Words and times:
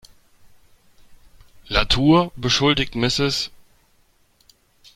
Latour 1.69 2.31
beschuldigt 2.35 2.95
Mrs. 2.95 3.51